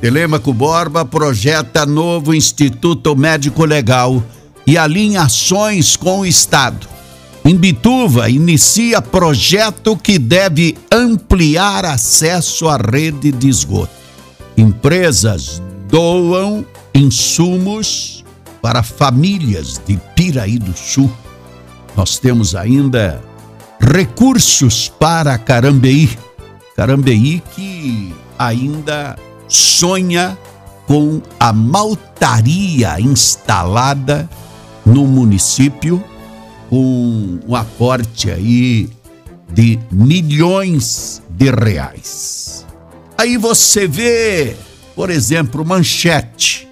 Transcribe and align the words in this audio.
Telemaco 0.00 0.54
Borba 0.54 1.04
projeta 1.04 1.84
novo 1.84 2.32
Instituto 2.32 3.16
Médico 3.16 3.64
Legal 3.64 4.22
e 4.68 4.76
alinha 4.76 5.22
ações 5.22 5.96
com 5.96 6.20
o 6.20 6.26
Estado. 6.26 6.86
Imbituva 7.42 8.28
inicia 8.28 9.00
projeto 9.00 9.96
que 9.96 10.18
deve 10.18 10.76
ampliar 10.92 11.86
acesso 11.86 12.68
à 12.68 12.76
rede 12.76 13.32
de 13.32 13.48
esgoto. 13.48 13.94
Empresas 14.58 15.62
doam 15.88 16.66
insumos 16.94 18.22
para 18.60 18.82
famílias 18.82 19.80
de 19.86 19.96
Piraí 20.14 20.58
do 20.58 20.76
Sul. 20.76 21.10
Nós 21.96 22.18
temos 22.18 22.54
ainda 22.54 23.22
recursos 23.80 24.92
para 25.00 25.38
Carambeí. 25.38 26.10
Carambeí 26.76 27.42
que 27.56 28.14
ainda 28.38 29.16
sonha 29.48 30.36
com 30.86 31.22
a 31.40 31.54
maltaria 31.54 33.00
instalada 33.00 34.28
no 34.88 35.06
município 35.06 36.02
com 36.70 37.38
um 37.46 37.54
aporte 37.54 38.30
aí 38.30 38.88
de 39.52 39.78
milhões 39.90 41.22
de 41.30 41.50
reais. 41.50 42.66
Aí 43.16 43.36
você 43.36 43.86
vê, 43.86 44.56
por 44.94 45.10
exemplo, 45.10 45.64
manchete. 45.64 46.66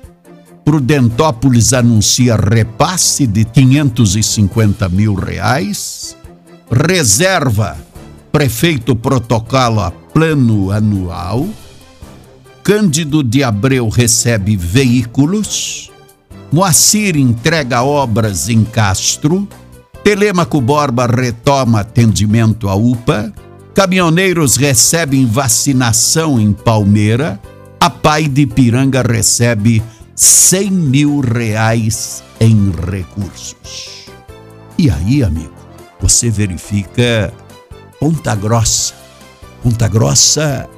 Prudentópolis 0.64 1.72
anuncia 1.72 2.36
repasse 2.36 3.26
de 3.26 3.44
550 3.44 4.88
mil 4.88 5.14
reais. 5.14 6.16
Reserva, 6.70 7.76
prefeito 8.32 8.96
protocola 8.96 9.90
plano 10.12 10.70
anual. 10.70 11.46
Cândido 12.62 13.22
de 13.22 13.44
Abreu 13.44 13.88
recebe 13.88 14.56
veículos. 14.56 15.90
Moacir 16.52 17.16
entrega 17.16 17.82
obras 17.82 18.48
em 18.48 18.64
Castro, 18.64 19.48
Telemaco 20.04 20.60
Borba 20.60 21.06
retoma 21.06 21.80
atendimento 21.80 22.68
à 22.68 22.74
UPA, 22.74 23.32
caminhoneiros 23.74 24.56
recebem 24.56 25.26
vacinação 25.26 26.40
em 26.40 26.52
Palmeira, 26.52 27.40
a 27.80 27.90
Pai 27.90 28.28
de 28.28 28.46
Piranga 28.46 29.02
recebe 29.02 29.82
100 30.14 30.70
mil 30.70 31.20
reais 31.20 32.22
em 32.40 32.70
recursos. 32.70 34.06
E 34.78 34.88
aí, 34.88 35.22
amigo, 35.22 35.54
você 36.00 36.30
verifica 36.30 37.32
Ponta 37.98 38.34
Grossa. 38.34 38.94
Ponta 39.62 39.88
Grossa 39.88 40.68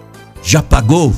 já 0.43 0.63
pagou 0.63 1.13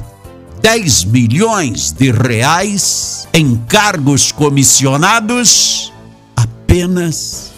10 0.62 1.04
milhões 1.04 1.90
de 1.90 2.10
reais 2.10 3.26
em 3.32 3.56
cargos 3.66 4.30
comissionados 4.30 5.90
apenas 6.36 7.50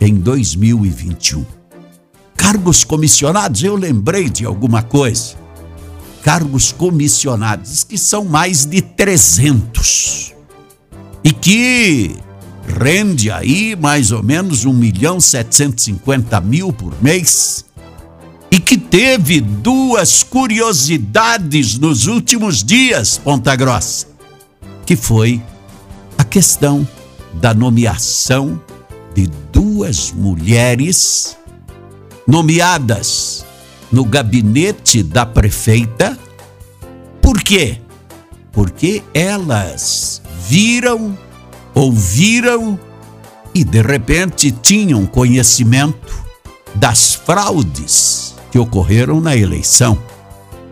em 0.00 0.14
2021. 0.16 1.46
Cargos 2.36 2.82
comissionados, 2.82 3.62
eu 3.62 3.76
lembrei 3.76 4.28
de 4.28 4.44
alguma 4.44 4.82
coisa. 4.82 5.36
Cargos 6.24 6.72
comissionados, 6.72 7.84
que 7.84 7.96
são 7.96 8.24
mais 8.24 8.64
de 8.64 8.82
300. 8.82 10.34
E 11.22 11.30
que 11.30 12.16
rende 12.66 13.30
aí 13.30 13.76
mais 13.76 14.10
ou 14.10 14.22
menos 14.22 14.64
1 14.64 14.72
milhão 14.72 15.20
750 15.20 16.40
mil 16.40 16.72
por 16.72 17.00
mês 17.00 17.64
e 18.52 18.60
que 18.60 18.76
teve 18.76 19.40
duas 19.40 20.22
curiosidades 20.22 21.78
nos 21.78 22.06
últimos 22.06 22.62
dias, 22.62 23.16
Ponta 23.16 23.56
Grossa, 23.56 24.06
que 24.84 24.94
foi 24.94 25.42
a 26.18 26.22
questão 26.22 26.86
da 27.32 27.54
nomeação 27.54 28.60
de 29.14 29.26
duas 29.50 30.12
mulheres 30.12 31.34
nomeadas 32.26 33.42
no 33.90 34.04
gabinete 34.04 35.02
da 35.02 35.24
prefeita. 35.24 36.18
Por 37.22 37.42
quê? 37.42 37.80
Porque 38.52 39.02
elas 39.14 40.20
viram, 40.46 41.16
ouviram 41.74 42.78
e 43.54 43.64
de 43.64 43.80
repente 43.80 44.50
tinham 44.50 45.06
conhecimento 45.06 46.22
das 46.74 47.14
fraudes 47.14 48.31
que 48.52 48.58
ocorreram 48.58 49.18
na 49.18 49.34
eleição, 49.34 49.98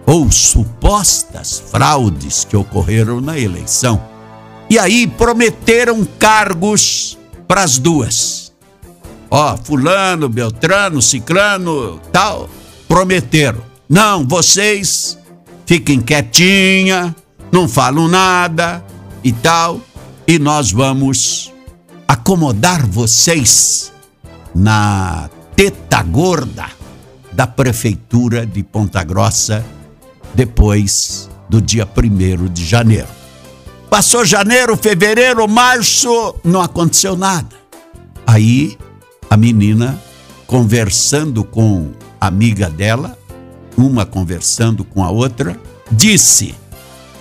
ou 0.04 0.30
supostas 0.30 1.62
fraudes 1.70 2.44
que 2.44 2.54
ocorreram 2.54 3.22
na 3.22 3.38
eleição. 3.38 3.98
E 4.68 4.78
aí 4.78 5.06
prometeram 5.06 6.06
cargos 6.18 7.16
para 7.48 7.62
as 7.62 7.78
duas. 7.78 8.52
Ó, 9.30 9.56
fulano, 9.56 10.28
beltrano, 10.28 11.00
ciclano, 11.00 11.98
tal, 12.12 12.50
prometeram. 12.86 13.62
Não, 13.88 14.28
vocês 14.28 15.18
fiquem 15.64 16.02
quietinha, 16.02 17.16
não 17.50 17.66
falam 17.66 18.08
nada 18.08 18.84
e 19.24 19.32
tal, 19.32 19.80
e 20.26 20.38
nós 20.38 20.70
vamos 20.70 21.50
acomodar 22.06 22.86
vocês 22.86 23.90
na 24.54 25.30
teta 25.56 26.02
gorda 26.02 26.79
da 27.32 27.46
Prefeitura 27.46 28.46
de 28.46 28.62
Ponta 28.62 29.02
Grossa 29.04 29.64
depois 30.34 31.28
do 31.48 31.60
dia 31.60 31.86
1 31.86 32.46
de 32.52 32.64
janeiro. 32.64 33.08
Passou 33.88 34.24
janeiro, 34.24 34.76
fevereiro, 34.76 35.46
março, 35.48 36.34
não 36.44 36.60
aconteceu 36.60 37.16
nada. 37.16 37.56
Aí 38.26 38.78
a 39.28 39.36
menina, 39.36 40.00
conversando 40.46 41.42
com 41.42 41.90
a 42.20 42.28
amiga 42.28 42.70
dela, 42.70 43.18
uma 43.76 44.06
conversando 44.06 44.84
com 44.84 45.02
a 45.04 45.10
outra, 45.10 45.58
disse: 45.90 46.54